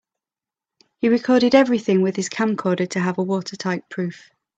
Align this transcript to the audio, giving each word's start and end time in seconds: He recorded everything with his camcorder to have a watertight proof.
He 0.97 1.09
recorded 1.09 1.53
everything 1.53 2.01
with 2.01 2.15
his 2.15 2.27
camcorder 2.27 2.89
to 2.89 2.99
have 2.99 3.19
a 3.19 3.23
watertight 3.23 3.87
proof. 3.87 4.31